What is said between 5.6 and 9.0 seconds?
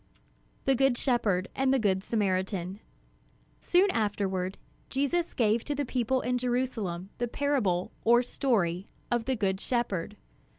to the people in Jerusalem the parable or story